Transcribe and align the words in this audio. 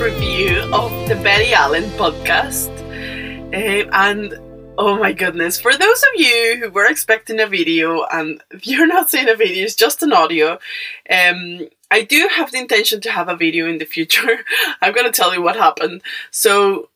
review 0.00 0.60
of 0.72 0.90
the 1.08 1.14
Betty 1.22 1.52
Allen 1.52 1.84
podcast. 1.98 2.70
Uh, 3.52 3.88
and 3.92 4.34
oh 4.78 4.98
my 4.98 5.12
goodness, 5.12 5.60
for 5.60 5.76
those 5.76 6.02
of 6.02 6.08
you 6.20 6.56
who 6.56 6.70
were 6.70 6.86
expecting 6.86 7.38
a 7.40 7.46
video 7.46 8.04
and 8.04 8.42
you're 8.62 8.86
not 8.86 9.10
seeing 9.10 9.28
a 9.28 9.34
video, 9.34 9.64
it's 9.64 9.74
just 9.74 10.02
an 10.02 10.12
audio. 10.12 10.58
Um, 11.10 11.68
I 11.90 12.02
do 12.02 12.28
have 12.32 12.52
the 12.52 12.58
intention 12.58 13.00
to 13.02 13.10
have 13.10 13.28
a 13.28 13.36
video 13.36 13.68
in 13.68 13.78
the 13.78 13.84
future. 13.84 14.38
I'm 14.82 14.94
going 14.94 15.06
to 15.06 15.12
tell 15.12 15.34
you 15.34 15.42
what 15.42 15.56
happened. 15.56 16.02
So, 16.30 16.88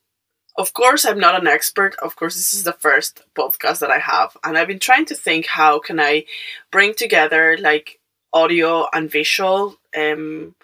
of 0.57 0.73
course, 0.73 1.05
I'm 1.05 1.21
not 1.21 1.41
an 1.41 1.47
expert. 1.47 1.95
Of 2.03 2.17
course, 2.17 2.35
this 2.35 2.55
is 2.55 2.65
the 2.65 2.73
first 2.73 3.23
podcast 3.35 3.81
that 3.81 3.91
I 3.91 3.99
have, 3.99 4.37
and 4.43 4.57
I've 4.57 4.69
been 4.69 4.79
trying 4.79 5.05
to 5.07 5.15
think 5.15 5.47
how 5.47 5.79
can 5.79 6.01
I 6.01 6.25
bring 6.71 6.95
together 6.95 7.57
like 7.61 8.01
audio 8.33 8.87
and 8.93 9.11
visual 9.11 9.77
um 9.97 10.55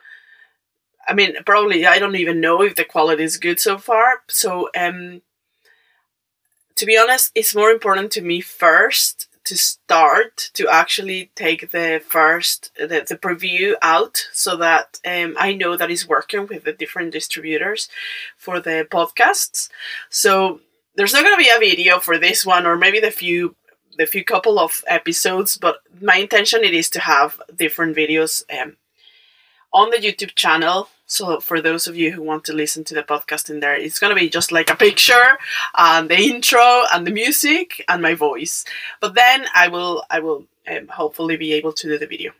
I 1.09 1.15
mean, 1.15 1.35
probably 1.45 1.87
I 1.87 1.99
don't 1.99 2.17
even 2.17 2.41
know 2.41 2.63
if 2.63 2.75
the 2.75 2.85
quality 2.85 3.25
is 3.25 3.39
good 3.39 3.59
so 3.59 3.79
far. 3.79 4.23
So, 4.29 4.69
um, 4.77 5.23
to 6.77 6.87
be 6.87 6.99
honest, 6.99 7.33
it's 7.35 7.55
more 7.55 7.71
important 7.71 8.13
to 8.13 8.23
me 8.23 8.41
first 8.41 9.29
to 9.45 9.57
start 9.57 10.51
to 10.53 10.69
actually 10.69 11.31
take 11.35 11.71
the 11.71 12.03
first 12.07 12.71
the, 12.79 13.05
the 13.09 13.17
preview 13.17 13.73
out 13.81 14.29
so 14.33 14.57
that 14.57 15.01
um, 15.07 15.35
I 15.39 15.55
know 15.55 15.75
that 15.75 15.91
it's 15.91 16.07
working 16.07 16.47
with 16.47 16.65
the 16.65 16.73
different 16.75 17.13
distributors 17.13 17.89
for 18.37 18.61
the 18.61 18.87
podcasts. 18.91 19.71
So 20.11 20.61
there's 20.97 21.15
not 21.15 21.25
going 21.25 21.35
to 21.35 21.43
be 21.43 21.49
a 21.49 21.59
video 21.59 21.99
for 21.99 22.19
this 22.19 22.45
one 22.45 22.67
or 22.67 22.77
maybe 22.77 23.01
the 23.01 23.11
few 23.11 23.57
the 23.97 24.07
few 24.07 24.23
couple 24.23 24.61
of 24.61 24.85
episodes, 24.87 25.57
but 25.57 25.79
my 26.01 26.17
intention 26.17 26.63
it 26.63 26.75
is 26.75 26.91
to 26.91 27.01
have 27.01 27.41
different 27.57 27.97
videos 27.97 28.45
um, 28.57 28.77
on 29.73 29.91
the 29.91 29.97
YouTube 29.97 30.35
channel 30.35 30.89
so 31.09 31.41
for 31.41 31.61
those 31.61 31.87
of 31.87 31.97
you 31.97 32.13
who 32.13 32.23
want 32.23 32.45
to 32.45 32.53
listen 32.53 32.85
to 32.85 32.95
the 32.95 33.03
podcast 33.03 33.49
in 33.49 33.61
there, 33.61 33.75
it's 33.75 33.99
gonna 33.99 34.15
be 34.15 34.29
just 34.29 34.53
like 34.53 34.71
a 34.71 34.77
picture 34.77 35.39
and 35.77 36.09
the 36.09 36.19
intro 36.19 36.83
and 36.93 37.07
the 37.07 37.11
music 37.11 37.85
and 37.89 38.03
my 38.03 38.15
voice. 38.15 38.65
But 39.01 39.15
then 39.15 39.47
I 39.55 39.69
will 39.69 40.05
I 40.11 40.21
will 40.21 40.45
um, 40.71 40.89
hopefully 40.89 41.37
be 41.37 41.55
able 41.55 41.73
to 41.73 41.89
do 41.89 41.99
the 41.99 42.07
video 42.07 42.33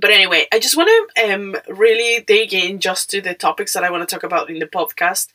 but 0.00 0.10
anyway, 0.10 0.46
I 0.52 0.58
just 0.58 0.76
want 0.76 0.88
to 0.88 1.32
um, 1.34 1.56
really 1.68 2.24
dig 2.24 2.54
in 2.54 2.80
just 2.80 3.10
to 3.10 3.20
the 3.20 3.34
topics 3.34 3.74
that 3.74 3.84
I 3.84 3.90
want 3.90 4.08
to 4.08 4.12
talk 4.12 4.22
about 4.22 4.48
in 4.48 4.58
the 4.58 4.66
podcast. 4.66 5.28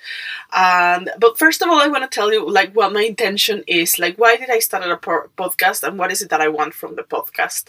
And 0.52 1.12
but 1.20 1.38
first 1.38 1.62
of 1.62 1.70
all, 1.70 1.80
I 1.80 1.88
want 1.88 2.10
to 2.10 2.14
tell 2.14 2.34
you 2.34 2.50
like 2.50 2.74
what 2.74 2.92
my 2.92 3.04
intention 3.04 3.64
is. 3.68 4.00
Like, 4.00 4.18
why 4.18 4.38
did 4.38 4.50
I 4.50 4.60
start 4.60 4.84
a 4.84 4.98
podcast, 4.98 5.84
and 5.84 6.00
what 6.00 6.12
is 6.12 6.22
it 6.22 6.30
that 6.30 6.42
I 6.42 6.48
want 6.48 6.74
from 6.74 6.96
the 6.96 7.04
podcast? 7.04 7.66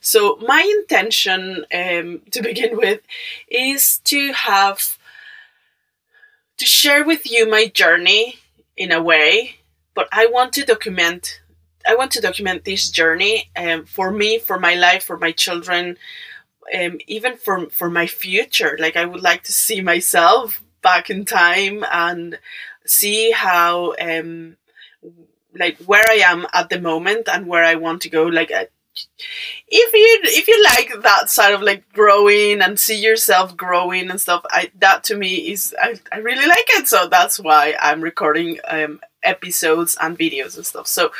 So 0.00 0.38
my 0.46 0.62
intention, 0.80 1.64
um, 1.72 2.22
to 2.32 2.42
begin 2.50 2.76
with, 2.76 3.00
is 3.48 3.98
to 4.04 4.32
have 4.32 4.98
to 6.56 6.66
share 6.66 7.04
with 7.04 7.30
you 7.30 7.48
my 7.48 7.66
journey 7.66 8.36
in 8.76 8.92
a 8.92 9.02
way, 9.02 9.56
but 9.94 10.08
I 10.12 10.26
want 10.26 10.52
to 10.54 10.64
document. 10.64 11.40
I 11.88 11.94
want 11.94 12.10
to 12.12 12.20
document 12.20 12.64
this 12.64 12.90
journey 12.90 13.50
um, 13.56 13.86
for 13.86 14.10
me, 14.10 14.38
for 14.38 14.58
my 14.58 14.74
life, 14.74 15.04
for 15.04 15.16
my 15.16 15.32
children, 15.32 15.96
um, 16.74 16.98
even 17.06 17.36
for 17.36 17.68
for 17.70 17.90
my 17.90 18.06
future. 18.06 18.76
Like 18.80 18.96
i 18.96 19.04
would 19.04 19.22
like 19.22 19.44
to 19.44 19.52
see 19.52 19.80
myself 19.80 20.62
back 20.82 21.10
in 21.10 21.24
time 21.24 21.84
and 21.90 22.38
see 22.86 23.30
how 23.32 23.94
um 24.00 24.56
like 25.58 25.78
where 25.84 26.04
i 26.08 26.14
am 26.16 26.46
at 26.52 26.68
the 26.70 26.80
moment 26.80 27.28
and 27.28 27.46
where 27.46 27.64
i 27.64 27.74
want 27.74 28.02
to 28.02 28.08
go. 28.10 28.24
Like 28.24 28.50
if 29.68 29.92
you 29.92 30.20
if 30.24 30.48
you 30.48 30.62
like 30.64 31.02
that 31.02 31.30
side 31.30 31.52
of 31.54 31.62
like 31.62 31.90
growing 31.92 32.60
and 32.60 32.78
see 32.78 32.96
yourself 33.00 33.56
growing 33.56 34.10
and 34.10 34.20
stuff 34.20 34.44
i 34.50 34.70
that 34.78 35.04
to 35.04 35.16
me 35.16 35.50
is 35.52 35.74
i, 35.80 35.94
I 36.12 36.18
really 36.18 36.46
like 36.46 36.66
it. 36.70 36.88
So 36.88 37.08
that's 37.08 37.38
why 37.38 37.74
i'm 37.80 38.00
recording 38.00 38.58
um 38.68 39.00
episodes 39.22 39.96
and 40.00 40.18
videos 40.18 40.56
and 40.56 40.66
stuff. 40.66 40.86
So 40.86 41.10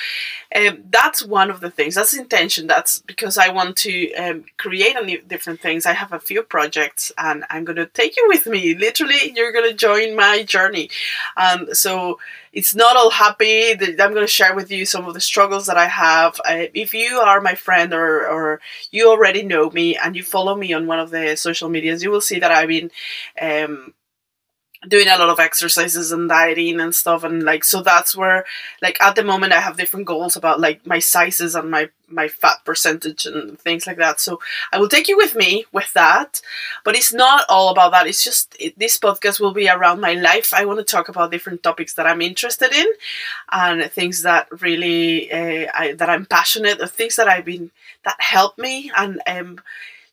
um, 0.55 0.85
that's 0.91 1.25
one 1.25 1.51
of 1.51 1.61
the 1.61 1.71
things. 1.71 1.95
That's 1.95 2.17
intention. 2.17 2.67
That's 2.67 3.01
because 3.01 3.39
I 3.39 3.51
want 3.51 3.77
to 3.79 4.13
um, 4.15 4.45
create 4.57 4.97
a 4.97 5.05
new, 5.05 5.21
different 5.23 5.61
things. 5.61 5.87
I 5.87 5.93
have 5.93 6.13
a 6.13 6.21
few 6.21 6.43
projects 6.43 7.13
and 7.19 7.45
I'm 7.51 7.65
going 7.65 7.77
to 7.77 7.87
take 7.87 8.17
you 8.17 8.27
with 8.29 8.47
me. 8.47 8.75
Literally, 8.75 9.33
you're 9.35 9.53
going 9.53 9.71
to 9.71 9.77
join 9.77 10.17
my 10.17 10.43
journey. 10.43 10.91
Um, 11.37 11.75
so 11.75 12.19
it's 12.53 12.75
not 12.75 12.97
all 12.97 13.11
happy. 13.11 13.73
I'm 13.73 13.97
going 13.97 14.15
to 14.17 14.27
share 14.27 14.55
with 14.55 14.71
you 14.71 14.85
some 14.85 15.07
of 15.07 15.15
the 15.15 15.21
struggles 15.21 15.67
that 15.67 15.77
I 15.77 15.87
have. 15.87 16.41
Uh, 16.45 16.67
if 16.75 16.95
you 16.95 17.19
are 17.19 17.41
my 17.41 17.55
friend 17.55 17.95
or, 17.95 18.27
or 18.29 18.61
you 18.91 19.09
already 19.09 19.43
know 19.43 19.71
me 19.71 19.97
and 19.97 20.17
you 20.17 20.23
follow 20.23 20.57
me 20.57 20.73
on 20.73 20.87
one 20.87 20.99
of 20.99 21.11
the 21.11 21.37
social 21.37 21.69
medias, 21.69 22.03
you 22.03 22.11
will 22.11 22.21
see 22.21 22.41
that 22.41 22.51
I've 22.51 22.69
been 22.69 22.91
um, 23.41 23.95
doing 24.89 25.09
a 25.09 25.19
lot 25.19 25.29
of 25.29 25.39
exercises 25.39 26.11
and 26.11 26.29
dieting 26.29 26.81
and 26.81 26.95
stuff 26.95 27.23
and 27.23 27.43
like 27.43 27.65
so 27.65 27.83
that's 27.83 28.17
where 28.17 28.47
like 28.81 28.99
at 29.03 29.15
the 29.15 29.23
moment 29.23 29.53
i 29.53 29.61
have 29.61 29.77
different 29.77 30.07
goals 30.07 30.37
about 30.37 30.59
like 30.59 30.87
my 30.87 30.99
sizes 30.99 31.55
and 31.55 31.71
my 31.71 31.89
my 32.09 32.27
fat 32.27 32.57
percentage 32.65 33.25
and 33.25 33.57
things 33.61 33.87
like 33.87 33.97
that. 33.99 34.21
So 34.21 34.41
i 34.73 34.79
will 34.79 34.89
take 34.89 35.07
you 35.07 35.17
with 35.17 35.37
me 35.37 35.65
with 35.71 35.93
that 35.93 36.41
but 36.85 36.97
it's 36.97 37.13
not 37.13 37.45
all 37.49 37.69
about 37.69 37.93
that. 37.93 38.07
It's 38.07 38.25
just 38.25 38.57
it, 38.59 38.79
this 38.79 38.99
podcast 38.99 39.39
will 39.39 39.53
be 39.53 39.69
around 39.69 40.01
my 40.01 40.15
life. 40.15 40.53
I 40.55 40.65
want 40.65 40.79
to 40.79 40.85
talk 40.85 41.09
about 41.09 41.31
different 41.31 41.63
topics 41.63 41.95
that 41.95 42.07
i'm 42.07 42.23
interested 42.23 42.73
in 42.73 42.87
and 43.53 43.91
things 43.93 44.23
that 44.23 44.49
really 44.63 45.31
uh, 45.33 45.71
I, 45.75 45.93
that 45.95 46.09
i'm 46.11 46.27
passionate 46.27 46.81
or 46.81 46.87
things 46.87 47.17
that 47.17 47.29
i've 47.29 47.45
been 47.45 47.71
that 48.05 48.17
help 48.19 48.59
me 48.59 48.91
and 48.97 49.21
um 49.27 49.61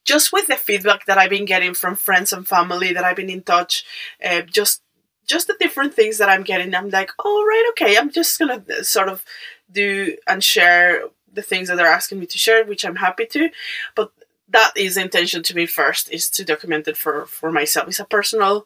just 0.07 0.31
with 0.31 0.47
the 0.47 0.55
feedback 0.55 1.05
that 1.05 1.17
I've 1.17 1.29
been 1.29 1.45
getting 1.45 1.73
from 1.73 1.95
friends 1.95 2.31
and 2.31 2.47
family 2.47 2.93
that 2.93 3.03
I've 3.03 3.17
been 3.17 3.29
in 3.29 3.43
touch, 3.43 3.85
uh, 4.25 4.41
just 4.41 4.81
just 5.27 5.47
the 5.47 5.57
different 5.59 5.93
things 5.93 6.17
that 6.19 6.29
I'm 6.29 6.43
getting, 6.43 6.73
I'm 6.73 6.89
like, 6.89 7.11
oh 7.19 7.45
right, 7.45 7.67
okay, 7.71 7.97
I'm 7.97 8.09
just 8.09 8.39
gonna 8.39 8.63
sort 8.83 9.09
of 9.09 9.25
do 9.69 10.15
and 10.25 10.41
share 10.41 11.03
the 11.31 11.41
things 11.41 11.67
that 11.67 11.75
they're 11.75 11.97
asking 11.99 12.19
me 12.21 12.25
to 12.25 12.37
share, 12.37 12.63
which 12.63 12.85
I'm 12.85 12.95
happy 12.95 13.25
to. 13.25 13.49
But 13.93 14.11
that 14.47 14.71
is 14.77 14.95
intention 14.95 15.43
to 15.43 15.55
me 15.55 15.65
first, 15.65 16.09
is 16.09 16.29
to 16.31 16.45
document 16.45 16.87
it 16.87 16.97
for 16.97 17.25
for 17.25 17.51
myself. 17.51 17.89
It's 17.89 17.99
a 17.99 18.05
personal, 18.05 18.65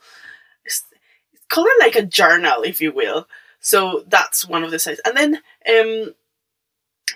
it's, 0.64 0.84
call 1.50 1.66
it 1.66 1.80
like 1.80 1.96
a 1.96 2.06
journal, 2.06 2.62
if 2.62 2.80
you 2.80 2.92
will. 2.94 3.28
So 3.60 4.04
that's 4.08 4.48
one 4.48 4.64
of 4.64 4.70
the 4.72 4.78
sides, 4.78 5.02
and 5.06 5.18
then 5.18 5.32
um 5.74 6.14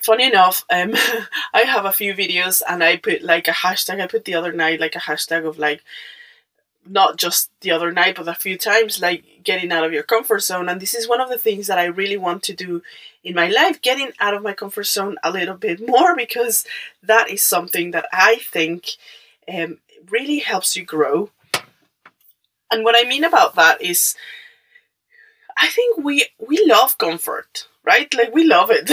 funny 0.05 0.27
enough, 0.27 0.63
um, 0.69 0.93
I 1.53 1.61
have 1.61 1.85
a 1.85 1.91
few 1.91 2.13
videos 2.13 2.61
and 2.67 2.83
I 2.83 2.97
put 2.97 3.23
like 3.23 3.47
a 3.47 3.51
hashtag. 3.51 3.99
I 3.99 4.07
put 4.07 4.25
the 4.25 4.35
other 4.35 4.53
night 4.53 4.79
like 4.79 4.95
a 4.95 4.99
hashtag 4.99 5.45
of 5.47 5.57
like 5.57 5.83
not 6.87 7.17
just 7.17 7.49
the 7.61 7.71
other 7.71 7.91
night, 7.91 8.15
but 8.15 8.27
a 8.27 8.35
few 8.35 8.57
times, 8.57 9.01
like 9.01 9.23
getting 9.43 9.71
out 9.71 9.83
of 9.83 9.91
your 9.91 10.03
comfort 10.03 10.43
zone. 10.43 10.69
And 10.69 10.79
this 10.79 10.93
is 10.93 11.09
one 11.09 11.19
of 11.19 11.29
the 11.29 11.37
things 11.37 11.65
that 11.65 11.79
I 11.79 11.85
really 11.85 12.17
want 12.17 12.43
to 12.43 12.53
do 12.53 12.83
in 13.23 13.33
my 13.33 13.47
life, 13.47 13.81
getting 13.81 14.11
out 14.19 14.35
of 14.35 14.43
my 14.43 14.53
comfort 14.53 14.85
zone 14.85 15.17
a 15.23 15.31
little 15.31 15.55
bit 15.55 15.85
more 15.85 16.15
because 16.15 16.63
that 17.01 17.31
is 17.31 17.41
something 17.41 17.89
that 17.91 18.05
I 18.13 18.35
think 18.35 18.91
um, 19.51 19.79
really 20.09 20.39
helps 20.39 20.75
you 20.75 20.85
grow. 20.85 21.31
And 22.71 22.83
what 22.83 22.95
I 22.95 23.07
mean 23.07 23.23
about 23.23 23.55
that 23.55 23.81
is, 23.81 24.15
I 25.57 25.67
think 25.67 25.97
we 25.97 26.27
we 26.37 26.63
love 26.67 26.97
comfort 26.97 27.67
right? 27.85 28.13
Like 28.13 28.33
we 28.33 28.45
love 28.45 28.69
it. 28.71 28.89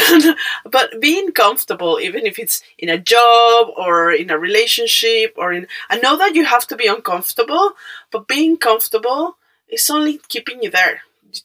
but 0.70 1.00
being 1.00 1.32
comfortable, 1.32 1.98
even 2.00 2.26
if 2.26 2.38
it's 2.38 2.62
in 2.78 2.88
a 2.88 2.98
job 2.98 3.68
or 3.76 4.12
in 4.12 4.30
a 4.30 4.38
relationship 4.38 5.34
or 5.36 5.52
in, 5.52 5.66
I 5.90 5.98
know 5.98 6.16
that 6.16 6.34
you 6.34 6.44
have 6.44 6.66
to 6.68 6.76
be 6.76 6.86
uncomfortable, 6.86 7.72
but 8.10 8.28
being 8.28 8.56
comfortable 8.56 9.36
is 9.68 9.88
only 9.90 10.20
keeping 10.28 10.62
you 10.62 10.70
there. 10.70 11.02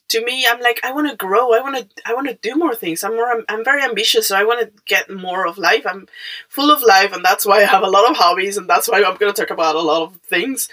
To 0.09 0.25
me, 0.25 0.45
I'm 0.45 0.59
like, 0.59 0.81
I 0.83 0.91
want 0.91 1.09
to 1.09 1.15
grow. 1.15 1.53
I 1.53 1.61
want 1.61 1.77
to, 1.77 1.87
I 2.05 2.13
want 2.13 2.27
to 2.27 2.33
do 2.33 2.55
more 2.55 2.75
things. 2.75 3.05
I'm 3.05 3.15
more, 3.15 3.43
I'm, 3.47 3.63
very 3.63 3.81
ambitious. 3.83 4.27
So 4.27 4.35
I 4.35 4.43
want 4.43 4.59
to 4.59 4.83
get 4.85 5.09
more 5.09 5.47
of 5.47 5.57
life. 5.57 5.85
I'm 5.87 6.09
full 6.49 6.71
of 6.71 6.81
life. 6.81 7.13
And 7.13 7.23
that's 7.23 7.45
why 7.45 7.59
I 7.59 7.63
have 7.63 7.83
a 7.83 7.89
lot 7.89 8.09
of 8.11 8.17
hobbies. 8.17 8.57
And 8.57 8.69
that's 8.69 8.89
why 8.89 8.97
I'm 8.97 9.15
going 9.15 9.33
to 9.33 9.41
talk 9.41 9.49
about 9.49 9.77
a 9.77 9.81
lot 9.81 10.01
of 10.01 10.19
things. 10.23 10.67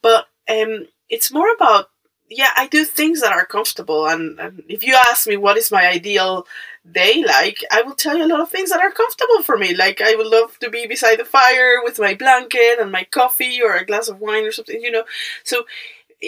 But, 0.00 0.28
um, 0.48 0.86
it's 1.12 1.32
more 1.32 1.52
about 1.52 1.90
yeah, 2.36 2.50
I 2.56 2.66
do 2.66 2.84
things 2.84 3.20
that 3.20 3.32
are 3.32 3.44
comfortable. 3.44 4.06
And, 4.06 4.38
and, 4.38 4.62
if 4.68 4.84
you 4.84 4.94
ask 4.94 5.26
me 5.26 5.36
what 5.36 5.56
is 5.56 5.70
my 5.70 5.86
ideal 5.86 6.46
day 6.90 7.22
like, 7.24 7.58
I 7.70 7.82
will 7.82 7.94
tell 7.94 8.16
you 8.16 8.24
a 8.24 8.32
lot 8.32 8.40
of 8.40 8.50
things 8.50 8.70
that 8.70 8.80
are 8.80 8.90
comfortable 8.90 9.42
for 9.42 9.56
me. 9.56 9.74
Like 9.74 10.00
I 10.00 10.14
would 10.14 10.26
love 10.26 10.58
to 10.60 10.70
be 10.70 10.86
beside 10.86 11.18
the 11.18 11.24
fire 11.24 11.82
with 11.82 11.98
my 11.98 12.14
blanket 12.14 12.78
and 12.80 12.90
my 12.90 13.04
coffee 13.04 13.60
or 13.62 13.76
a 13.76 13.86
glass 13.86 14.08
of 14.08 14.20
wine 14.20 14.44
or 14.44 14.52
something, 14.52 14.80
you 14.80 14.90
know. 14.90 15.04
So, 15.44 15.64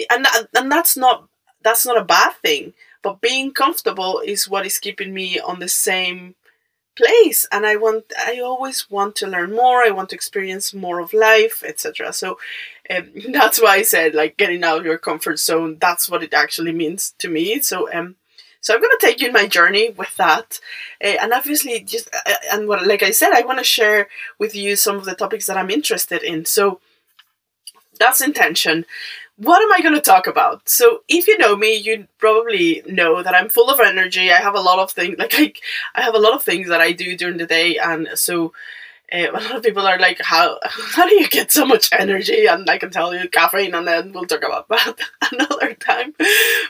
and 0.09 0.25
and 0.53 0.71
that's 0.71 0.95
not 0.97 1.27
that's 1.63 1.85
not 1.85 1.97
a 1.97 2.05
bad 2.05 2.33
thing. 2.43 2.73
But 3.01 3.21
being 3.21 3.51
comfortable 3.51 4.21
is 4.25 4.49
what 4.49 4.65
is 4.65 4.79
keeping 4.79 5.13
me 5.13 5.39
on 5.39 5.59
the 5.59 5.69
same 5.69 6.35
place 6.95 7.45
and 7.51 7.65
i 7.65 7.75
want 7.75 8.05
i 8.17 8.39
always 8.39 8.89
want 8.89 9.15
to 9.15 9.27
learn 9.27 9.53
more 9.53 9.83
i 9.83 9.89
want 9.89 10.09
to 10.09 10.15
experience 10.15 10.73
more 10.73 10.99
of 10.99 11.13
life 11.13 11.61
etc 11.65 12.13
so 12.13 12.37
um, 12.89 13.09
that's 13.31 13.61
why 13.61 13.75
i 13.75 13.81
said 13.81 14.13
like 14.13 14.37
getting 14.37 14.63
out 14.63 14.79
of 14.79 14.85
your 14.85 14.97
comfort 14.97 15.39
zone 15.39 15.77
that's 15.79 16.09
what 16.09 16.23
it 16.23 16.33
actually 16.33 16.71
means 16.71 17.13
to 17.19 17.29
me. 17.29 17.59
So 17.59 17.91
um 17.93 18.15
so 18.61 18.73
i'm 18.73 18.81
to 18.81 18.97
take 18.99 19.21
you 19.21 19.27
in 19.27 19.33
my 19.33 19.47
journey 19.47 19.91
with 19.91 20.15
that. 20.17 20.59
Uh, 21.03 21.17
and 21.21 21.33
obviously 21.33 21.79
just 21.81 22.09
uh, 22.13 22.33
and 22.51 22.67
what 22.67 22.85
like 22.85 23.03
i 23.03 23.11
said 23.11 23.31
i 23.33 23.41
want 23.41 23.59
to 23.59 23.63
share 23.63 24.07
with 24.39 24.55
you 24.55 24.75
some 24.75 24.95
of 24.95 25.05
the 25.05 25.15
topics 25.15 25.45
that 25.47 25.57
i'm 25.57 25.69
interested 25.69 26.23
in. 26.23 26.45
So 26.45 26.79
that's 27.99 28.21
intention. 28.21 28.85
What 29.37 29.61
am 29.61 29.71
I 29.73 29.81
going 29.81 29.95
to 29.95 30.01
talk 30.01 30.27
about? 30.27 30.69
So, 30.69 31.01
if 31.09 31.27
you 31.27 31.37
know 31.37 31.57
me, 31.57 31.75
you 31.75 32.07
probably 32.19 32.83
know 32.85 33.21
that 33.21 33.35
I'm 33.35 33.49
full 33.49 33.69
of 33.69 33.81
energy. 33.81 34.31
I 34.31 34.37
have 34.37 34.55
a 34.55 34.61
lot 34.61 34.79
of 34.79 34.91
things, 34.91 35.17
like 35.19 35.33
I, 35.35 35.53
I 35.93 36.01
have 36.01 36.15
a 36.15 36.19
lot 36.19 36.33
of 36.33 36.43
things 36.43 36.69
that 36.69 36.81
I 36.81 36.93
do 36.93 37.17
during 37.17 37.37
the 37.37 37.45
day, 37.45 37.77
and 37.77 38.09
so 38.15 38.53
uh, 39.13 39.27
a 39.31 39.39
lot 39.39 39.55
of 39.55 39.63
people 39.63 39.85
are 39.85 39.99
like, 39.99 40.19
"How 40.21 40.59
how 40.63 41.07
do 41.07 41.15
you 41.15 41.27
get 41.27 41.51
so 41.51 41.65
much 41.65 41.89
energy?" 41.91 42.45
And 42.47 42.69
I 42.69 42.77
can 42.77 42.91
tell 42.91 43.13
you, 43.15 43.29
caffeine, 43.29 43.75
and 43.75 43.87
then 43.87 44.11
we'll 44.11 44.25
talk 44.25 44.43
about 44.43 44.67
that 44.69 44.97
another 45.31 45.73
time. 45.75 46.13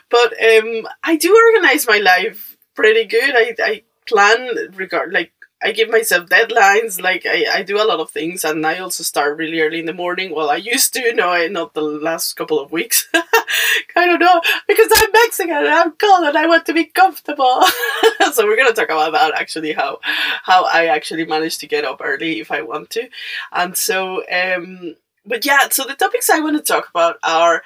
But 0.09 0.33
um, 0.43 0.87
I 1.03 1.15
do 1.15 1.35
organize 1.35 1.87
my 1.87 1.97
life 1.97 2.57
pretty 2.75 3.05
good. 3.05 3.35
I 3.35 3.55
I 3.59 3.83
plan 4.07 4.49
regard 4.75 5.13
like 5.13 5.31
I 5.63 5.71
give 5.71 5.89
myself 5.89 6.27
deadlines. 6.27 7.01
Like 7.01 7.25
I, 7.25 7.45
I 7.51 7.63
do 7.63 7.81
a 7.81 7.87
lot 7.87 7.99
of 7.99 8.11
things, 8.11 8.43
and 8.43 8.65
I 8.65 8.79
also 8.79 9.03
start 9.03 9.37
really 9.37 9.61
early 9.61 9.79
in 9.79 9.85
the 9.85 9.93
morning. 9.93 10.33
Well, 10.35 10.49
I 10.49 10.57
used 10.57 10.93
to, 10.93 11.13
no, 11.13 11.29
I 11.29 11.47
not 11.47 11.73
the 11.73 11.81
last 11.81 12.33
couple 12.33 12.59
of 12.59 12.71
weeks. 12.71 13.07
I 13.95 14.05
don't 14.05 14.19
know 14.19 14.41
because 14.67 14.91
I'm 14.95 15.11
Mexican 15.11 15.55
and 15.55 15.67
I'm 15.67 15.91
cold 15.93 16.25
and 16.25 16.37
I 16.37 16.47
want 16.47 16.65
to 16.67 16.73
be 16.73 16.85
comfortable. 16.85 17.61
so 18.33 18.45
we're 18.45 18.57
gonna 18.57 18.73
talk 18.73 18.89
about 18.89 19.13
that 19.13 19.33
actually 19.35 19.73
how 19.73 19.99
how 20.43 20.65
I 20.65 20.87
actually 20.87 21.25
manage 21.25 21.57
to 21.59 21.67
get 21.67 21.85
up 21.85 22.01
early 22.03 22.39
if 22.39 22.51
I 22.51 22.61
want 22.61 22.89
to, 22.91 23.07
and 23.51 23.75
so 23.75 24.23
um. 24.31 24.95
But 25.27 25.43
yeah, 25.43 25.69
so 25.71 25.85
the 25.85 25.95
topics 25.95 26.29
I 26.29 26.39
want 26.39 26.55
to 26.55 26.61
talk 26.61 26.87
about 26.87 27.17
are 27.23 27.63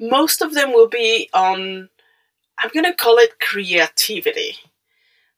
most 0.00 0.40
of 0.40 0.54
them 0.54 0.72
will 0.72 0.88
be 0.88 1.28
on 1.34 1.90
I'm 2.58 2.70
gonna 2.72 2.94
call 2.94 3.18
it 3.18 3.40
creativity 3.40 4.56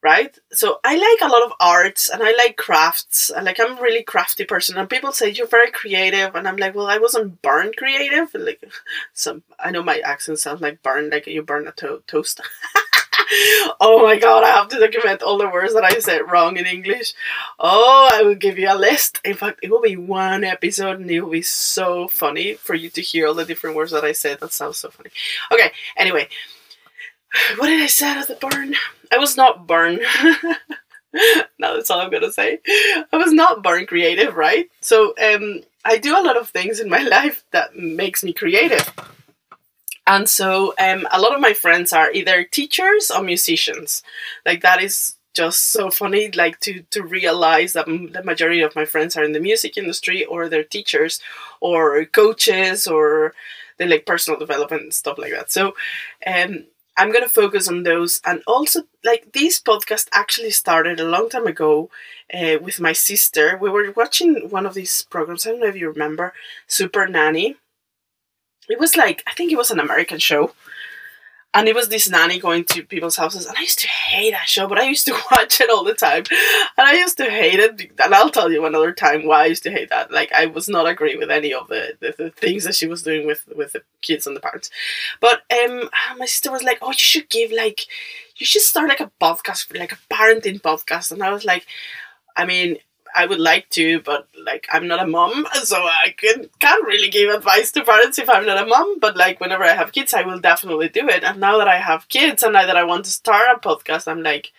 right? 0.02 0.36
So 0.52 0.78
I 0.84 0.96
like 0.96 1.28
a 1.28 1.32
lot 1.32 1.44
of 1.44 1.52
arts 1.60 2.08
and 2.08 2.22
I 2.22 2.32
like 2.36 2.56
crafts. 2.56 3.30
And 3.30 3.44
like 3.44 3.58
I'm 3.60 3.78
a 3.78 3.82
really 3.82 4.02
crafty 4.02 4.44
person. 4.44 4.78
And 4.78 4.88
people 4.88 5.12
say 5.12 5.30
you're 5.30 5.46
very 5.46 5.70
creative, 5.70 6.34
and 6.34 6.46
I'm 6.46 6.56
like, 6.56 6.74
well, 6.74 6.86
I 6.86 6.98
wasn't 6.98 7.42
born 7.42 7.72
creative. 7.76 8.34
Like, 8.46 8.62
some 9.12 9.42
I 9.58 9.70
know 9.72 9.82
my 9.82 9.98
accent 9.98 10.38
sounds 10.38 10.60
like 10.60 10.82
burn, 10.82 11.10
like 11.10 11.26
you 11.26 11.42
burn 11.42 11.66
a 11.66 11.72
to- 11.72 12.02
toast. 12.06 12.40
oh 13.80 14.02
my 14.04 14.18
god, 14.18 14.44
I 14.44 14.50
have 14.50 14.68
to 14.68 14.78
document 14.78 15.22
all 15.22 15.38
the 15.38 15.48
words 15.48 15.74
that 15.74 15.84
I 15.84 15.98
said 15.98 16.30
wrong 16.30 16.56
in 16.56 16.66
English. 16.66 17.14
Oh, 17.58 18.08
I 18.12 18.22
will 18.22 18.34
give 18.34 18.58
you 18.58 18.70
a 18.70 18.76
list. 18.78 19.20
In 19.24 19.34
fact, 19.34 19.60
it 19.62 19.70
will 19.70 19.80
be 19.80 19.96
one 19.96 20.44
episode 20.44 21.00
and 21.00 21.10
it 21.10 21.20
will 21.20 21.30
be 21.30 21.42
so 21.42 22.06
funny 22.08 22.54
for 22.54 22.74
you 22.74 22.90
to 22.90 23.00
hear 23.00 23.26
all 23.26 23.34
the 23.34 23.44
different 23.44 23.74
words 23.76 23.90
that 23.92 24.04
I 24.04 24.12
said. 24.12 24.40
That 24.40 24.52
sounds 24.52 24.78
so 24.78 24.90
funny. 24.90 25.10
Okay, 25.52 25.72
anyway. 25.96 26.28
What 27.56 27.68
did 27.68 27.82
I 27.82 27.86
say 27.86 28.08
at 28.08 28.28
the 28.28 28.34
burn? 28.34 28.74
I 29.12 29.18
was 29.18 29.36
not 29.36 29.66
born. 29.66 30.00
now 31.58 31.74
that's 31.74 31.90
all 31.90 32.00
I'm 32.00 32.10
gonna 32.10 32.32
say. 32.32 32.60
I 32.66 33.16
was 33.16 33.32
not 33.32 33.62
born 33.62 33.86
creative, 33.86 34.36
right? 34.36 34.68
So 34.80 35.14
um, 35.22 35.62
I 35.84 35.98
do 35.98 36.18
a 36.18 36.22
lot 36.22 36.36
of 36.36 36.48
things 36.48 36.80
in 36.80 36.88
my 36.88 37.02
life 37.16 37.44
that 37.52 37.76
makes 37.76 38.24
me 38.24 38.32
creative. 38.32 38.92
And 40.06 40.28
so 40.28 40.72
um, 40.78 41.06
a 41.10 41.20
lot 41.20 41.34
of 41.34 41.40
my 41.40 41.52
friends 41.52 41.92
are 41.92 42.12
either 42.12 42.44
teachers 42.44 43.10
or 43.10 43.22
musicians. 43.22 44.02
Like 44.44 44.62
that 44.62 44.82
is 44.82 45.16
just 45.34 45.70
so 45.70 45.90
funny 45.90 46.30
like 46.30 46.58
to 46.60 46.82
to 46.90 47.02
realize 47.02 47.74
that 47.74 47.84
the 47.84 48.22
majority 48.24 48.62
of 48.62 48.74
my 48.74 48.86
friends 48.86 49.16
are 49.16 49.24
in 49.24 49.32
the 49.32 49.40
music 49.40 49.76
industry 49.76 50.24
or 50.24 50.48
they're 50.48 50.64
teachers 50.64 51.20
or 51.60 52.06
coaches 52.06 52.86
or 52.86 53.34
they 53.76 53.86
like 53.86 54.06
personal 54.06 54.40
development 54.40 54.82
and 54.82 54.94
stuff 54.94 55.18
like 55.18 55.32
that 55.32 55.50
so 55.50 55.74
um 56.26 56.64
I'm 56.96 57.12
going 57.12 57.24
to 57.24 57.28
focus 57.30 57.68
on 57.68 57.82
those. 57.82 58.20
And 58.24 58.42
also, 58.46 58.82
like, 59.04 59.32
these 59.32 59.62
podcasts 59.62 60.08
actually 60.12 60.50
started 60.50 60.98
a 60.98 61.04
long 61.04 61.28
time 61.28 61.46
ago 61.46 61.90
uh, 62.32 62.56
with 62.60 62.80
my 62.80 62.92
sister. 62.92 63.58
We 63.60 63.70
were 63.70 63.92
watching 63.92 64.48
one 64.48 64.66
of 64.66 64.74
these 64.74 65.02
programs. 65.10 65.46
I 65.46 65.50
don't 65.50 65.60
know 65.60 65.66
if 65.66 65.76
you 65.76 65.90
remember 65.90 66.32
Super 66.66 67.06
Nanny. 67.06 67.56
It 68.68 68.80
was 68.80 68.96
like, 68.96 69.22
I 69.26 69.32
think 69.32 69.52
it 69.52 69.58
was 69.58 69.70
an 69.70 69.78
American 69.80 70.18
show 70.18 70.52
and 71.56 71.68
it 71.68 71.74
was 71.74 71.88
this 71.88 72.08
nanny 72.10 72.38
going 72.38 72.64
to 72.64 72.82
people's 72.82 73.16
houses 73.16 73.46
and 73.46 73.56
i 73.56 73.62
used 73.62 73.78
to 73.78 73.88
hate 73.88 74.32
that 74.32 74.46
show 74.48 74.68
but 74.68 74.78
i 74.78 74.84
used 74.84 75.06
to 75.06 75.12
watch 75.30 75.60
it 75.60 75.70
all 75.70 75.82
the 75.82 75.94
time. 75.94 76.22
And 76.78 76.86
i 76.86 76.92
used 76.94 77.16
to 77.16 77.30
hate 77.30 77.58
it 77.58 77.90
and 78.04 78.14
i'll 78.14 78.30
tell 78.30 78.52
you 78.52 78.64
another 78.66 78.92
time 78.92 79.26
why 79.26 79.42
i 79.42 79.46
used 79.46 79.62
to 79.64 79.70
hate 79.70 79.88
that. 79.88 80.10
Like 80.10 80.30
i 80.32 80.46
was 80.46 80.68
not 80.68 80.86
agree 80.86 81.16
with 81.16 81.30
any 81.30 81.52
of 81.54 81.68
the, 81.68 81.96
the, 82.00 82.14
the 82.16 82.30
things 82.30 82.64
that 82.64 82.74
she 82.74 82.86
was 82.86 83.02
doing 83.02 83.26
with 83.26 83.48
with 83.56 83.72
the 83.72 83.82
kids 84.02 84.26
and 84.26 84.36
the 84.36 84.40
parents. 84.40 84.70
But 85.20 85.42
um 85.58 85.88
my 86.18 86.26
sister 86.26 86.52
was 86.52 86.62
like 86.62 86.78
oh 86.82 86.90
you 86.90 86.98
should 86.98 87.28
give 87.30 87.50
like 87.50 87.86
you 88.36 88.44
should 88.44 88.62
start 88.62 88.88
like 88.88 89.00
a 89.00 89.10
podcast 89.20 89.76
like 89.76 89.92
a 89.92 89.98
parenting 90.14 90.60
podcast. 90.60 91.10
And 91.10 91.22
i 91.22 91.30
was 91.30 91.44
like 91.44 91.66
i 92.36 92.44
mean 92.44 92.76
I 93.16 93.26
would 93.26 93.40
like 93.40 93.70
to, 93.70 94.00
but 94.00 94.28
like 94.44 94.66
I'm 94.70 94.86
not 94.86 95.02
a 95.02 95.06
mom, 95.06 95.46
so 95.64 95.76
I 95.76 96.14
can 96.16 96.50
can't 96.60 96.86
really 96.86 97.08
give 97.08 97.32
advice 97.32 97.72
to 97.72 97.84
parents 97.84 98.18
if 98.18 98.28
I'm 98.28 98.46
not 98.46 98.62
a 98.62 98.66
mom. 98.66 99.00
But 99.00 99.16
like 99.16 99.40
whenever 99.40 99.64
I 99.64 99.74
have 99.74 99.92
kids, 99.92 100.12
I 100.14 100.22
will 100.22 100.38
definitely 100.38 100.90
do 100.90 101.08
it. 101.08 101.24
And 101.24 101.40
now 101.40 101.56
that 101.58 101.68
I 101.68 101.78
have 101.78 102.08
kids, 102.08 102.42
and 102.42 102.52
now 102.52 102.66
that 102.66 102.76
I 102.76 102.84
want 102.84 103.06
to 103.06 103.10
start 103.10 103.56
a 103.56 103.58
podcast, 103.58 104.06
I'm 104.06 104.22
like, 104.22 104.52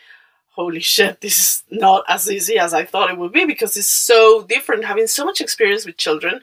holy 0.50 0.80
shit, 0.80 1.22
this 1.22 1.40
is 1.40 1.64
not 1.70 2.04
as 2.08 2.30
easy 2.30 2.58
as 2.58 2.74
I 2.74 2.84
thought 2.84 3.12
it 3.12 3.18
would 3.18 3.32
be 3.32 3.46
because 3.46 3.78
it's 3.78 3.88
so 3.88 4.44
different. 4.44 4.86
Having 4.86 5.08
so 5.08 5.24
much 5.24 5.40
experience 5.40 5.86
with 5.86 5.98
children. 5.98 6.42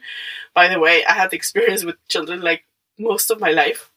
By 0.53 0.69
the 0.69 0.79
way, 0.79 1.03
I 1.05 1.11
had 1.11 1.33
experience 1.33 1.83
with 1.83 1.97
children 2.07 2.39
like 2.41 2.63
most 2.97 3.29
of 3.29 3.41
my 3.41 3.51
life, 3.51 3.91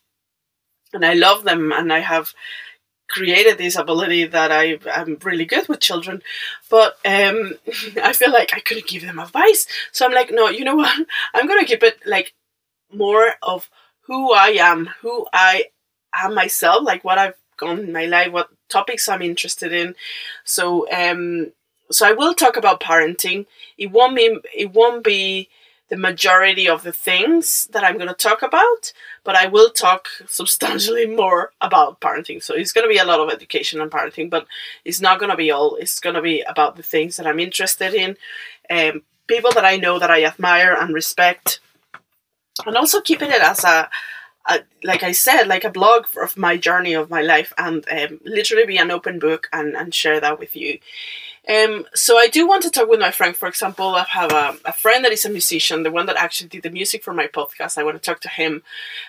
and 0.93 1.07
I 1.07 1.15
love 1.15 1.45
them, 1.45 1.73
and 1.73 1.93
I 1.93 2.01
have 2.01 2.35
created 3.09 3.59
this 3.59 3.77
ability 3.77 4.25
that 4.27 4.53
I 4.53 4.79
am 4.87 5.19
really 5.23 5.45
good 5.45 5.69
with 5.69 5.81
children, 5.81 6.23
but 6.71 6.99
um, 7.05 7.55
I 8.03 8.13
feel 8.13 8.31
like 8.33 8.53
I 8.55 8.61
couldn't 8.61 8.87
give 8.87 9.03
them 9.03 9.19
advice. 9.19 9.67
So 9.93 10.07
I'm 10.07 10.13
like, 10.13 10.31
no, 10.31 10.49
you 10.49 10.65
know 10.65 10.77
what? 10.77 11.07
I'm 11.35 11.47
gonna 11.47 11.65
keep 11.65 11.83
it 11.83 12.01
like 12.07 12.35
more 12.93 13.35
of 13.43 13.71
who 14.03 14.33
I 14.33 14.49
am, 14.49 14.91
who 15.01 15.27
I 15.33 15.67
am 16.15 16.35
myself, 16.35 16.85
like 16.85 17.05
what 17.05 17.19
I've 17.19 17.35
gone 17.57 17.81
in 17.81 17.93
my 17.93 18.07
life, 18.07 18.33
what 18.33 18.51
topics 18.69 19.09
I'm 19.09 19.23
interested 19.23 19.73
in. 19.73 19.95
So 20.45 20.91
um, 20.93 21.53
so 21.91 22.07
I 22.07 22.13
will 22.13 22.35
talk 22.35 22.57
about 22.57 22.81
parenting. 22.81 23.47
It 23.77 23.91
won't 23.91 24.17
be 24.17 24.39
it 24.55 24.73
won't 24.73 25.05
be 25.05 25.49
the 25.89 25.97
majority 25.97 26.69
of 26.69 26.83
the 26.83 26.93
things 26.93 27.67
that 27.73 27.83
I'm 27.83 27.97
going 27.97 28.09
to 28.09 28.15
talk 28.15 28.43
about, 28.43 28.93
but 29.25 29.35
I 29.35 29.47
will 29.47 29.71
talk 29.71 30.09
substantially 30.27 31.07
more 31.07 31.53
about 31.61 32.01
parenting. 32.01 32.43
So 32.43 32.55
it's 32.55 32.73
going 32.73 32.87
to 32.87 32.93
be 32.93 32.99
a 32.99 33.05
lot 33.05 33.21
of 33.21 33.31
education 33.31 33.81
and 33.81 33.91
parenting, 33.91 34.29
but 34.29 34.47
it's 34.85 35.01
not 35.01 35.19
going 35.19 35.31
to 35.31 35.37
be 35.37 35.51
all. 35.51 35.77
It's 35.77 35.99
going 35.99 36.15
to 36.15 36.23
be 36.23 36.43
about 36.43 36.77
the 36.77 36.83
things 36.83 37.17
that 37.17 37.27
I'm 37.27 37.41
interested 37.41 37.95
in, 37.95 38.17
um, 38.71 39.03
people 39.27 39.51
that 39.53 39.65
I 39.65 39.77
know 39.77 39.99
that 39.99 40.11
I 40.11 40.25
admire 40.25 40.75
and 40.75 40.93
respect, 40.93 41.61
and 42.67 42.77
also 42.77 43.01
keeping 43.01 43.31
it 43.31 43.41
as 43.41 43.65
a, 43.65 43.89
a 44.47 44.61
like 44.85 45.03
I 45.03 45.13
said, 45.13 45.45
like 45.47 45.65
a 45.65 45.71
blog 45.71 46.05
of 46.23 46.37
my 46.37 46.59
journey 46.59 46.93
of 46.93 47.09
my 47.09 47.23
life, 47.23 47.55
and 47.57 47.87
um, 47.91 48.21
literally 48.25 48.67
be 48.67 48.77
an 48.77 48.91
open 48.91 49.19
book 49.19 49.49
and 49.53 49.75
and 49.75 49.95
share 49.95 50.21
that 50.21 50.39
with 50.39 50.55
you. 50.55 50.81
Um, 51.49 51.87
so 51.95 52.19
I 52.19 52.29
do 52.29 52.47
want 52.47 52.63
to 52.65 52.71
talk 52.71 52.89
with 52.89 53.01
my 53.01 53.11
friend. 53.11 53.35
For 53.35 53.49
example, 53.49 53.95
I 53.95 54.05
have 54.05 54.33
a, 54.33 54.57
a 54.67 54.73
friend 54.73 55.05
that 55.05 55.13
is 55.13 55.25
a 55.25 55.31
musician, 55.31 55.83
the 55.83 55.91
one 55.91 56.07
that 56.07 56.17
actually 56.17 56.49
did 56.49 56.63
the 56.63 56.71
music 56.71 57.03
for 57.03 57.15
my 57.15 57.27
podcast. 57.27 57.79
I 57.79 57.85
want 57.85 57.97
to 57.97 58.03
talk 58.03 58.21
to 58.21 58.29
him. 58.29 58.63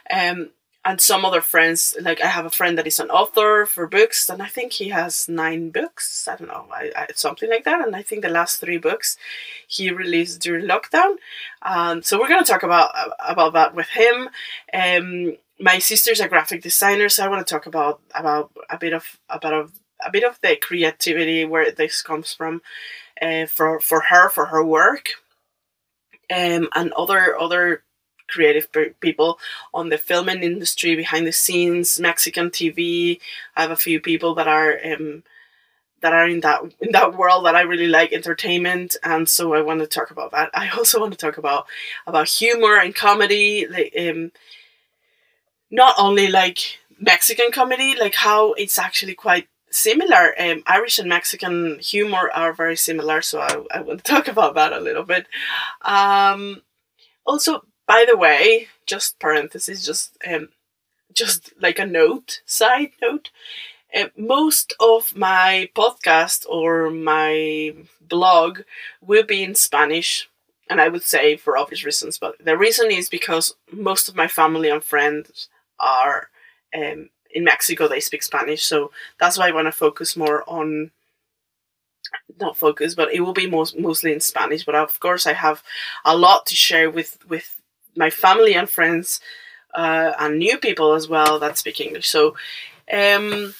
Um, 0.10 0.50
and 0.86 1.02
some 1.02 1.26
other 1.26 1.42
friends, 1.42 1.96
like 2.02 2.22
I 2.22 2.28
have 2.28 2.46
a 2.46 2.50
friend 2.50 2.78
that 2.78 2.88
is 2.88 3.00
an 3.00 3.10
author 3.10 3.66
for 3.66 3.86
books, 3.86 4.30
and 4.30 4.42
I 4.42 4.48
think 4.48 4.72
he 4.72 4.90
has 4.90 5.28
nine 5.28 5.72
books. 5.72 6.28
I 6.28 6.38
don't 6.38 6.48
know, 6.48 6.68
I, 6.72 6.92
I, 6.96 7.08
something 7.16 7.50
like 7.50 7.66
that. 7.66 7.86
And 7.86 7.96
I 7.96 8.02
think 8.02 8.22
the 8.22 8.30
last 8.30 8.60
three 8.60 8.78
books 8.78 9.18
he 9.68 9.92
released 9.92 10.42
during 10.42 10.66
lockdown. 10.66 11.18
Um, 11.62 12.02
so 12.02 12.18
we're 12.18 12.30
gonna 12.30 12.46
talk 12.46 12.64
about 12.64 12.96
about 13.20 13.54
that 13.54 13.76
with 13.76 13.90
him. 13.90 14.30
Um, 14.74 15.36
my 15.60 15.80
sister's 15.80 16.22
a 16.22 16.30
graphic 16.30 16.62
designer, 16.62 17.10
so 17.10 17.26
I 17.26 17.28
want 17.28 17.46
to 17.46 17.54
talk 17.54 17.66
about 17.66 18.00
about 18.16 18.52
a 18.70 18.78
bit 18.78 18.94
of 18.94 19.20
about 19.30 19.70
a 20.06 20.12
bit 20.12 20.24
of 20.24 20.40
the 20.42 20.56
creativity 20.56 21.46
where 21.46 21.72
this 21.72 22.02
comes 22.02 22.34
from 22.34 22.62
uh, 23.22 23.46
for 23.46 23.80
for 23.80 24.02
her 24.10 24.30
for 24.30 24.48
her 24.48 24.64
work. 24.64 25.10
Um, 26.32 26.70
and 26.76 26.94
other 26.94 27.38
other 27.40 27.84
creative 28.30 28.68
people 29.00 29.40
on 29.74 29.90
the 29.90 29.98
filming 29.98 30.44
industry 30.44 30.96
behind 30.96 31.26
the 31.26 31.32
scenes 31.32 32.00
mexican 32.00 32.52
tv 32.52 33.20
i 33.56 33.64
have 33.64 33.72
a 33.72 33.76
few 33.76 34.00
people 34.00 34.36
that 34.36 34.48
are 34.48 34.78
um, 34.86 35.24
that 36.02 36.14
are 36.14 36.28
in 36.28 36.40
that 36.42 36.62
in 36.80 36.92
that 36.92 37.18
world 37.18 37.46
that 37.46 37.56
i 37.56 37.62
really 37.62 37.88
like 37.88 38.14
entertainment 38.14 38.96
and 39.04 39.28
so 39.28 39.54
i 39.54 39.62
want 39.62 39.80
to 39.80 39.88
talk 39.88 40.12
about 40.12 40.32
that. 40.32 40.50
I 40.54 40.70
also 40.78 41.00
want 41.00 41.12
to 41.14 41.18
talk 41.18 41.38
about 41.38 41.66
about 42.08 42.28
humor 42.28 42.78
and 42.78 42.96
comedy 42.96 43.68
like 43.68 43.94
um 44.00 44.32
not 45.72 45.96
only 45.98 46.28
like 46.28 46.80
mexican 47.00 47.52
comedy 47.52 47.96
like 48.00 48.16
how 48.16 48.54
it's 48.54 48.78
actually 48.78 49.16
quite 49.16 49.48
similar. 49.72 50.34
Um, 50.40 50.64
Irish 50.68 51.00
and 51.00 51.10
Mexican 51.10 51.80
humor 51.80 52.30
are 52.34 52.54
very 52.54 52.76
similar, 52.76 53.22
so 53.22 53.40
I, 53.42 53.64
I 53.72 53.82
want 53.82 54.04
to 54.04 54.12
talk 54.12 54.28
about 54.28 54.56
that 54.56 54.74
a 54.74 54.80
little 54.80 55.04
bit. 55.04 55.28
Um, 55.82 56.62
also, 57.26 57.64
by 57.88 58.06
the 58.10 58.18
way, 58.18 58.68
just 58.86 59.20
parenthesis, 59.20 59.86
just 59.86 60.18
um, 60.28 60.50
just 61.14 61.54
like 61.60 61.80
a 61.80 61.86
note, 61.86 62.42
side 62.46 62.92
note. 63.02 63.30
Uh, 63.96 64.10
most 64.16 64.76
of 64.80 65.16
my 65.16 65.70
podcast 65.76 66.46
or 66.48 66.92
my 66.92 67.74
blog 68.02 68.62
will 69.02 69.24
be 69.24 69.44
in 69.44 69.56
Spanish. 69.56 70.30
and 70.70 70.80
I 70.80 70.88
would 70.90 71.02
say 71.04 71.36
for 71.36 71.58
obvious 71.58 71.84
reasons, 71.84 72.20
but 72.20 72.36
the 72.44 72.56
reason 72.56 72.92
is 72.92 73.10
because 73.10 73.56
most 73.72 74.08
of 74.08 74.16
my 74.16 74.28
family 74.28 74.70
and 74.70 74.84
friends 74.84 75.50
are 75.80 76.30
um, 76.76 77.10
in 77.32 77.44
Mexico. 77.44 77.88
They 77.88 78.00
speak 78.00 78.24
Spanish, 78.24 78.64
so 78.64 78.92
that's 79.20 79.38
why 79.38 79.48
I 79.48 79.52
want 79.52 79.68
to 79.68 79.72
focus 79.72 80.16
more 80.18 80.44
on 80.48 80.92
not 82.40 82.58
focus, 82.58 82.96
but 82.96 83.14
it 83.14 83.22
will 83.22 83.34
be 83.34 83.48
most 83.48 83.78
mostly 83.78 84.14
in 84.14 84.20
Spanish. 84.20 84.64
But 84.66 84.76
of 84.76 85.00
course, 85.00 85.26
I 85.26 85.34
have 85.34 85.64
a 86.06 86.18
lot 86.18 86.46
to 86.48 86.56
share 86.56 86.90
with 86.90 87.18
with 87.28 87.62
my 87.96 88.10
family 88.10 88.54
and 88.56 88.70
friends 88.70 89.20
uh, 89.74 90.14
and 90.20 90.40
new 90.40 90.58
people 90.58 90.94
as 90.94 91.08
well 91.08 91.40
that 91.40 91.58
speak 91.58 91.80
English. 91.80 92.08
So, 92.08 92.36
um, 92.92 93.54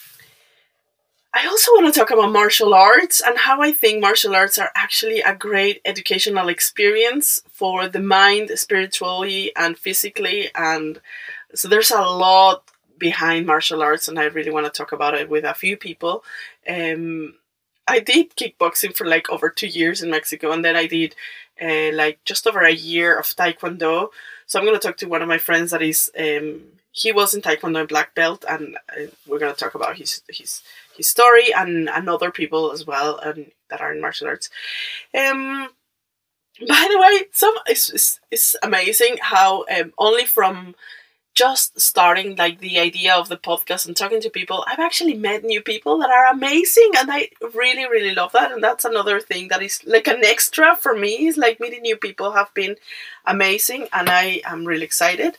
I 1.32 1.46
also 1.46 1.72
want 1.74 1.94
to 1.94 2.00
talk 2.00 2.10
about 2.10 2.32
martial 2.32 2.74
arts 2.74 3.22
and 3.22 3.38
how 3.38 3.62
I 3.62 3.72
think 3.72 4.02
martial 4.02 4.36
arts 4.36 4.58
are 4.58 4.72
actually 4.76 5.22
a 5.22 5.36
great 5.36 5.82
educational 5.86 6.50
experience 6.50 7.44
for 7.52 7.88
the 7.88 8.00
mind, 8.00 8.50
spiritually 8.56 9.56
and 9.56 9.78
physically. 9.78 10.50
And 10.56 11.00
so, 11.54 11.68
there's 11.68 11.92
a 11.92 12.02
lot 12.02 12.64
behind 13.00 13.46
martial 13.46 13.82
arts, 13.82 14.08
and 14.08 14.20
I 14.20 14.26
really 14.26 14.52
want 14.52 14.66
to 14.66 14.72
talk 14.72 14.92
about 14.92 15.16
it 15.16 15.30
with 15.30 15.44
a 15.44 15.54
few 15.54 15.78
people. 15.78 16.24
Um, 16.68 17.36
I 17.88 18.00
did 18.00 18.36
kickboxing 18.36 18.96
for 18.96 19.08
like 19.08 19.30
over 19.30 19.50
two 19.50 19.68
years 19.68 20.02
in 20.04 20.12
Mexico, 20.12 20.52
and 20.52 20.64
then 20.64 20.76
I 20.76 20.86
did 20.86 21.16
uh, 21.62 21.92
like 21.94 22.24
just 22.24 22.46
over 22.46 22.60
a 22.60 22.72
year 22.72 23.18
of 23.18 23.26
taekwondo. 23.26 24.10
So 24.46 24.60
I'm 24.60 24.66
going 24.66 24.80
to 24.80 24.86
talk 24.86 24.98
to 24.98 25.08
one 25.08 25.22
of 25.22 25.28
my 25.28 25.40
friends 25.40 25.72
that 25.72 25.82
is 25.82 26.12
um, 26.18 26.62
he 26.92 27.12
was 27.12 27.34
in 27.34 27.42
taekwondo 27.42 27.88
black 27.88 28.14
belt, 28.14 28.46
and 28.48 28.78
uh, 28.90 29.08
we're 29.28 29.40
going 29.40 29.54
to 29.54 29.60
talk 29.60 29.76
about 29.76 29.98
his 29.98 30.22
his 30.30 30.62
his 30.96 31.08
story 31.08 31.54
and 31.54 31.90
and 31.90 32.10
other 32.10 32.32
people 32.32 32.72
as 32.72 32.86
well 32.86 33.18
and 33.20 33.52
that 33.70 33.82
are 33.82 33.94
in 33.94 34.02
martial 34.02 34.28
arts. 34.28 34.50
Um, 35.18 35.70
by 36.68 36.88
the 36.92 37.00
way, 37.00 37.24
some 37.32 37.56
it's, 37.68 37.90
it's, 37.90 38.20
it's 38.32 38.56
amazing 38.62 39.18
how 39.22 39.66
um, 39.76 39.94
only 39.98 40.26
from 40.26 40.76
just 41.40 41.80
starting 41.80 42.36
like 42.36 42.60
the 42.60 42.80
idea 42.80 43.14
of 43.16 43.30
the 43.30 43.38
podcast 43.38 43.86
and 43.88 43.96
talking 43.96 44.20
to 44.22 44.30
people, 44.30 44.66
I've 44.68 44.86
actually 44.88 45.14
met 45.14 45.44
new 45.44 45.62
people 45.62 45.98
that 46.00 46.10
are 46.10 46.28
amazing 46.34 46.92
and 46.98 47.10
I 47.10 47.30
really, 47.56 47.86
really 47.86 48.14
love 48.14 48.34
that. 48.34 48.52
And 48.52 48.62
that's 48.62 48.84
another 48.84 49.22
thing 49.22 49.48
that 49.48 49.62
is 49.62 49.80
like 49.86 50.08
an 50.08 50.26
extra 50.26 50.76
for 50.76 50.94
me 50.94 51.28
is 51.28 51.38
like 51.38 51.62
meeting 51.62 51.84
new 51.84 51.96
people 51.96 52.32
have 52.32 52.54
been 52.54 52.76
amazing 53.26 53.88
and 53.94 54.10
I 54.10 54.42
am 54.46 54.66
really 54.66 54.84
excited. 54.84 55.38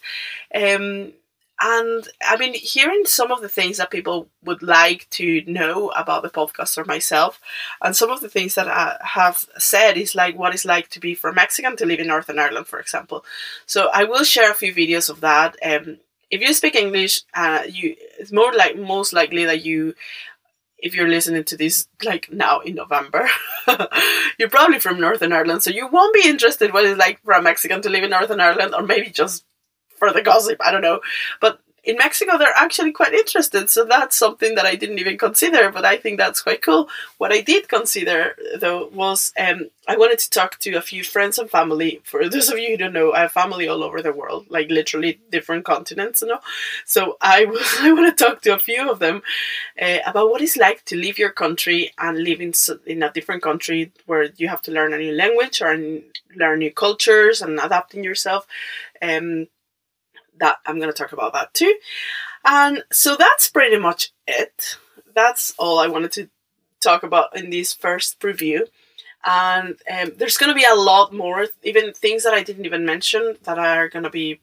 Um 0.55 1.13
and 1.61 2.09
I 2.27 2.37
mean, 2.37 2.55
hearing 2.55 3.03
some 3.05 3.31
of 3.31 3.43
the 3.43 3.49
things 3.49 3.77
that 3.77 3.91
people 3.91 4.29
would 4.45 4.63
like 4.63 5.07
to 5.11 5.43
know 5.47 5.91
about 5.91 6.23
the 6.23 6.31
podcast 6.31 6.79
or 6.79 6.85
myself, 6.85 7.39
and 7.83 7.95
some 7.95 8.11
of 8.11 8.21
the 8.21 8.31
things 8.31 8.55
that 8.55 8.67
I 8.67 8.97
have 9.03 9.45
said 9.59 9.99
is 9.99 10.15
like 10.15 10.39
what 10.39 10.55
it's 10.55 10.65
like 10.65 10.89
to 10.91 11.01
be 11.01 11.15
from 11.15 11.35
Mexican 11.35 11.77
to 11.77 11.87
live 11.87 12.01
in 12.01 12.07
Northern 12.07 12.39
Ireland, 12.39 12.67
for 12.67 12.81
example. 12.81 13.25
So 13.67 13.91
I 13.93 14.05
will 14.05 14.25
share 14.25 14.51
a 14.51 14.55
few 14.55 14.75
videos 14.75 15.11
of 15.11 15.21
that. 15.21 15.57
Um, 15.63 15.99
if 16.31 16.41
you 16.41 16.55
speak 16.55 16.77
English, 16.77 17.23
uh, 17.35 17.63
you 17.69 17.95
it's 18.19 18.33
more 18.33 18.53
like 18.55 18.79
most 18.79 19.13
likely 19.13 19.45
that 19.45 19.63
you 19.65 19.95
if 20.79 20.95
you're 20.95 21.09
listening 21.09 21.45
to 21.45 21.59
this 21.59 21.89
like 22.03 22.33
now 22.33 22.61
in 22.61 22.77
November, 22.77 23.29
you're 24.39 24.49
probably 24.49 24.79
from 24.79 24.99
Northern 24.99 25.35
Ireland, 25.35 25.63
so 25.63 25.71
you 25.71 25.89
won't 25.89 26.15
be 26.15 26.27
interested 26.27 26.73
what 26.73 26.87
it's 26.87 26.99
like 26.99 27.21
for 27.23 27.35
a 27.35 27.43
Mexican 27.43 27.83
to 27.83 27.91
live 27.91 28.05
in 28.05 28.11
Northern 28.11 28.41
Ireland, 28.41 28.75
or 28.75 28.83
maybe 28.83 29.11
just 29.11 29.45
for 30.01 30.13
the 30.13 30.23
gossip. 30.23 30.57
I 30.61 30.73
don't 30.73 30.83
know, 30.83 31.01
but 31.41 31.61
in 31.83 31.97
Mexico 31.97 32.37
they're 32.37 32.53
actually 32.57 32.93
quite 32.93 33.15
interested. 33.15 33.71
So 33.71 33.85
that's 33.85 34.19
something 34.19 34.55
that 34.55 34.67
I 34.67 34.75
didn't 34.75 34.99
even 34.99 35.17
consider, 35.17 35.71
but 35.71 35.85
I 35.85 35.97
think 35.97 36.19
that's 36.19 36.43
quite 36.43 36.63
cool. 36.63 36.89
What 37.19 37.33
I 37.33 37.41
did 37.41 37.69
consider 37.69 38.37
though 38.59 38.89
was 38.89 39.33
um, 39.39 39.71
I 39.89 39.97
wanted 39.97 40.19
to 40.21 40.31
talk 40.31 40.59
to 40.61 40.75
a 40.75 40.83
few 40.83 41.03
friends 41.03 41.39
and 41.39 41.51
family. 41.51 42.01
For 42.05 42.29
those 42.29 42.51
of 42.51 42.59
you 42.59 42.71
who 42.71 42.77
don't 42.77 42.93
know, 42.93 43.13
I 43.13 43.21
have 43.21 43.33
family 43.33 43.67
all 43.67 43.83
over 43.83 44.03
the 44.03 44.13
world, 44.13 44.47
like 44.51 44.71
literally 44.71 45.21
different 45.31 45.65
continents, 45.65 46.23
you 46.23 46.29
know. 46.29 46.41
So 46.85 47.17
I 47.21 47.47
I 47.81 47.93
want 47.93 48.17
to 48.17 48.25
talk 48.25 48.43
to 48.43 48.55
a 48.55 48.59
few 48.59 48.91
of 48.91 48.99
them 48.99 49.23
uh, 49.81 49.99
about 50.07 50.31
what 50.31 50.43
it's 50.43 50.57
like 50.57 50.85
to 50.87 50.97
leave 50.97 51.19
your 51.19 51.31
country 51.33 51.93
and 51.99 52.19
live 52.23 52.41
in 52.41 52.53
in 52.87 53.03
a 53.03 53.13
different 53.13 53.43
country 53.43 53.93
where 54.07 54.29
you 54.37 54.49
have 54.49 54.63
to 54.63 54.73
learn 54.73 54.93
a 54.93 54.99
new 54.99 55.13
language 55.13 55.63
or 55.63 55.77
learn 56.37 56.59
new 56.59 56.73
cultures 56.73 57.41
and 57.41 57.59
adapting 57.59 58.05
yourself. 58.05 58.47
Um, 59.03 59.49
that 60.41 60.57
I'm 60.67 60.79
going 60.79 60.93
to 60.93 60.97
talk 60.97 61.13
about 61.13 61.33
that 61.33 61.55
too. 61.55 61.75
And 62.45 62.85
so 62.91 63.17
that's 63.17 63.49
pretty 63.49 63.79
much 63.79 64.13
it. 64.27 64.77
That's 65.15 65.55
all 65.59 65.79
I 65.79 65.87
wanted 65.87 66.13
to 66.13 66.29
talk 66.81 67.03
about 67.03 67.37
in 67.37 67.51
this 67.51 67.73
first 67.73 68.19
preview. 68.21 68.63
And 69.25 69.77
um, 69.91 70.13
there's 70.17 70.39
going 70.39 70.49
to 70.49 70.55
be 70.55 70.67
a 70.71 70.75
lot 70.75 71.13
more, 71.13 71.47
even 71.63 71.93
things 71.93 72.25
that 72.25 72.33
I 72.33 72.43
didn't 72.43 72.65
even 72.65 72.87
mention 72.87 73.37
that 73.43 73.59
are 73.59 73.89
going 73.89 74.05
to 74.05 74.11
be 74.11 74.41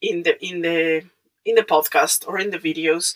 in 0.00 0.22
the 0.22 0.42
in 0.44 0.62
the 0.62 1.04
in 1.44 1.54
the 1.54 1.62
podcast 1.62 2.26
or 2.26 2.38
in 2.38 2.50
the 2.50 2.58
videos. 2.58 3.14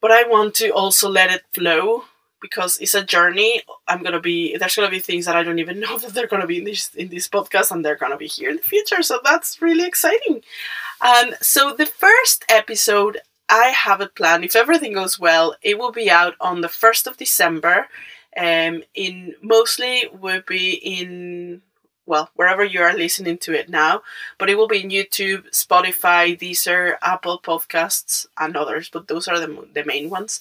But 0.00 0.10
I 0.10 0.24
want 0.28 0.54
to 0.56 0.70
also 0.70 1.08
let 1.08 1.30
it 1.30 1.44
flow 1.52 2.04
because 2.40 2.78
it's 2.78 2.94
a 2.94 3.04
journey. 3.04 3.62
I'm 3.88 4.02
gonna 4.02 4.20
be 4.20 4.56
there's 4.56 4.76
gonna 4.76 4.90
be 4.90 4.98
things 4.98 5.26
that 5.26 5.36
I 5.36 5.42
don't 5.42 5.58
even 5.58 5.80
know 5.84 5.98
that 5.98 6.14
they're 6.14 6.26
gonna 6.26 6.46
be 6.46 6.58
in 6.58 6.64
this 6.64 6.94
in 6.94 7.08
this 7.08 7.28
podcast 7.28 7.70
and 7.70 7.84
they're 7.84 7.96
gonna 7.96 8.16
be 8.16 8.26
here 8.26 8.50
in 8.50 8.56
the 8.56 8.62
future. 8.62 9.02
So 9.02 9.20
that's 9.22 9.60
really 9.62 9.86
exciting. 9.86 10.42
Um, 11.00 11.34
so 11.40 11.72
the 11.72 11.86
first 11.86 12.44
episode 12.48 13.18
I 13.48 13.66
have 13.68 14.00
it 14.00 14.14
planned. 14.14 14.44
If 14.44 14.56
everything 14.56 14.94
goes 14.94 15.18
well, 15.18 15.56
it 15.62 15.78
will 15.78 15.92
be 15.92 16.10
out 16.10 16.34
on 16.40 16.60
the 16.60 16.68
first 16.68 17.06
of 17.06 17.16
December. 17.16 17.88
Um, 18.36 18.82
in 18.94 19.34
mostly 19.40 20.04
will 20.12 20.42
be 20.46 20.72
in 20.72 21.62
well 22.04 22.30
wherever 22.34 22.62
you 22.64 22.82
are 22.82 22.92
listening 22.94 23.38
to 23.38 23.58
it 23.58 23.68
now, 23.70 24.02
but 24.38 24.50
it 24.50 24.56
will 24.56 24.68
be 24.68 24.82
in 24.82 24.90
YouTube, 24.90 25.50
Spotify, 25.52 26.38
Deezer, 26.38 26.96
Apple 27.02 27.40
Podcasts, 27.40 28.26
and 28.38 28.56
others. 28.56 28.90
But 28.90 29.08
those 29.08 29.26
are 29.26 29.40
the 29.40 29.68
the 29.72 29.84
main 29.84 30.10
ones. 30.10 30.40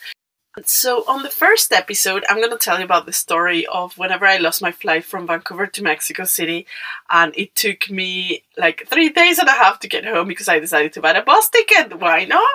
So, 0.64 1.04
on 1.06 1.24
the 1.24 1.30
first 1.30 1.74
episode, 1.74 2.24
I'm 2.30 2.38
going 2.38 2.50
to 2.50 2.58
tell 2.58 2.80
you 2.80 2.86
about 2.86 3.06
the 3.06 3.12
story 3.12 3.66
of 3.68 3.98
whenever 3.98 4.26
I 4.26 4.38
lost 4.38 4.62
my 4.62 4.72
flight 4.72 5.04
from 5.04 5.28
Vancouver 5.28 5.68
to 5.68 5.84
Mexico 5.84 6.24
City, 6.24 6.66
and 7.10 7.34
it 7.36 7.54
took 7.56 7.90
me 7.90 8.44
like 8.58 8.88
three 8.88 9.10
days 9.10 9.38
and 9.38 9.50
a 9.50 9.52
half 9.52 9.82
to 9.82 9.90
get 9.90 10.06
home 10.06 10.30
because 10.30 10.48
I 10.48 10.60
decided 10.60 10.94
to 10.94 11.02
buy 11.02 11.12
a 11.12 11.22
bus 11.22 11.50
ticket. 11.50 12.00
Why 12.00 12.24
not? 12.24 12.48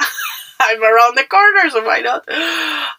I'm 0.60 0.82
around 0.82 1.16
the 1.16 1.24
corner, 1.24 1.70
so 1.70 1.84
why 1.84 2.00
not? 2.00 2.28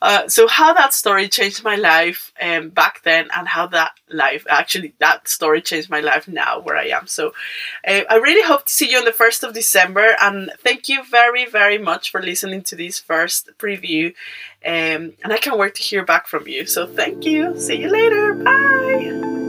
Uh, 0.02 0.28
so 0.28 0.48
how 0.48 0.74
that 0.74 0.94
story 0.94 1.28
changed 1.28 1.64
my 1.64 1.76
life 1.76 2.32
um, 2.42 2.70
back 2.70 3.04
then, 3.04 3.28
and 3.36 3.48
how 3.48 3.68
that 3.68 3.92
life 4.10 4.46
actually 4.50 4.94
that 5.00 5.28
story 5.28 5.62
changed 5.62 5.90
my 5.90 6.00
life 6.00 6.28
now 6.28 6.60
where 6.60 6.78
I 6.78 6.86
am. 6.86 7.08
So 7.08 7.34
uh, 7.88 8.02
I 8.10 8.16
really 8.16 8.44
hope 8.48 8.66
to 8.66 8.72
see 8.72 8.92
you 8.92 9.00
on 9.00 9.06
the 9.06 9.12
first 9.12 9.44
of 9.44 9.54
December, 9.54 10.16
and 10.22 10.52
thank 10.60 10.90
you 10.90 11.04
very 11.10 11.46
very 11.46 11.78
much 11.78 12.12
for 12.12 12.22
listening 12.22 12.62
to 12.64 12.76
this 12.76 13.00
first 13.00 13.50
preview. 13.58 14.14
Um, 14.66 15.14
and 15.24 15.32
I 15.32 15.38
can't 15.38 15.58
wait 15.58 15.76
to 15.76 15.84
hear 15.84 16.04
back 16.04 16.28
from 16.28 16.48
you. 16.48 16.66
So 16.66 16.88
thank 16.88 17.26
you. 17.26 17.60
See 17.60 17.78
you 17.78 17.90
later. 17.90 18.34
Bye. 18.34 19.47